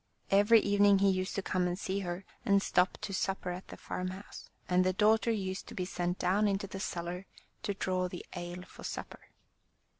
Every 0.31 0.59
evening 0.61 0.97
he 0.97 1.11
used 1.11 1.35
to 1.35 1.43
come 1.43 1.67
and 1.67 1.77
see 1.77 1.99
her, 1.99 2.25
and 2.43 2.59
stop 2.63 2.97
to 3.01 3.13
supper 3.13 3.51
at 3.51 3.67
the 3.67 3.77
farmhouse, 3.77 4.49
and 4.67 4.83
the 4.83 4.93
daughter 4.93 5.29
used 5.29 5.67
to 5.67 5.75
be 5.75 5.85
sent 5.85 6.17
down 6.17 6.47
into 6.47 6.65
the 6.65 6.79
cellar 6.79 7.27
to 7.61 7.75
draw 7.75 8.07
the 8.07 8.25
ale 8.35 8.63
for 8.63 8.83
supper. 8.83 9.19